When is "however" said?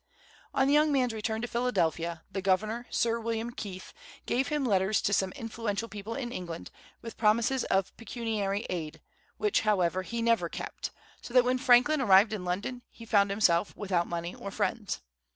9.61-10.01